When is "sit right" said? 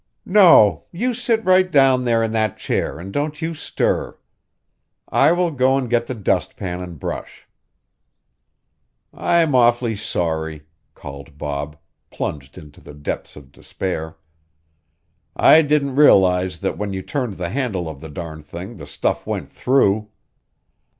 1.13-1.69